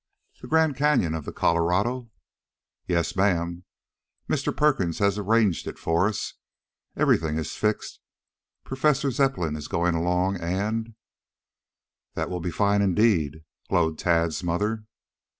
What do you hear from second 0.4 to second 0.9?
"The Grand